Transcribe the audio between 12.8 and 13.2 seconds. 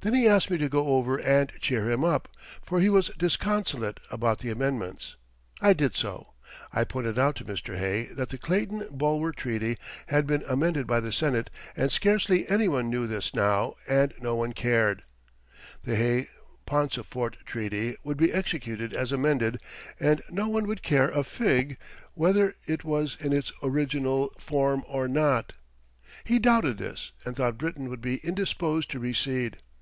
knew